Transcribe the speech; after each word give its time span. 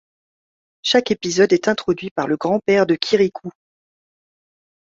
Chaque 0.81 1.11
épisode 1.11 1.53
est 1.53 1.67
introduit 1.67 2.09
par 2.09 2.25
le 2.27 2.35
grand-père 2.35 2.87
de 2.87 2.95
Kirikou. 2.95 3.51